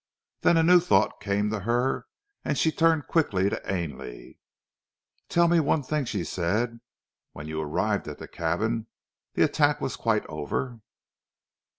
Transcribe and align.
Then 0.39 0.57
a 0.57 0.63
new 0.63 0.79
thought 0.79 1.19
came 1.21 1.51
to 1.51 1.59
her, 1.59 2.07
and 2.43 2.57
she 2.57 2.71
turned 2.71 3.05
quickly 3.05 3.51
to 3.51 3.71
Ainley. 3.71 4.39
"Tell 5.29 5.47
me 5.47 5.59
one 5.59 5.83
thing," 5.83 6.05
she 6.05 6.23
said, 6.23 6.79
"when 7.33 7.47
you 7.47 7.61
arrived 7.61 8.07
at 8.07 8.17
the 8.17 8.27
cabin 8.27 8.87
the 9.35 9.43
attack 9.43 9.79
was 9.79 9.95
quite 9.95 10.25
over?" 10.25 10.79